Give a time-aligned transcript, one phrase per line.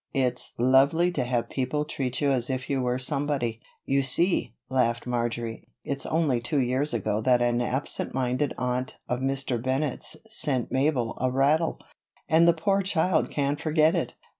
[0.15, 5.05] "It's lovely to have people treat you as if you were somebody." "You see," laughed
[5.05, 9.61] Marjory, "it's only two years ago that an absent minded aunt of Mr.
[9.61, 11.79] Bennett's sent Mabel a rattle,
[12.27, 14.15] and the poor child can't forget it."